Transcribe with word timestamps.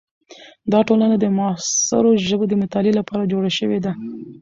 دا 0.71 0.79
ټولنه 0.87 1.15
د 1.19 1.25
معاصرو 1.37 2.11
ژبو 2.27 2.45
د 2.49 2.53
مطالعې 2.61 2.93
لپاره 2.99 3.29
جوړه 3.31 3.49
شوې 3.57 3.79
ده. 3.85 3.91